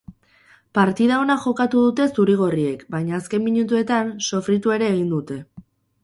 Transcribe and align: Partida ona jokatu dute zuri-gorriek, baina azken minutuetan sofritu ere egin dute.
Partida 0.77 1.17
ona 1.23 1.33
jokatu 1.41 1.83
dute 1.87 2.07
zuri-gorriek, 2.19 2.81
baina 2.95 3.15
azken 3.17 3.45
minutuetan 3.49 4.09
sofritu 4.31 4.73
ere 4.79 4.89
egin 4.95 5.13
dute. 5.13 5.39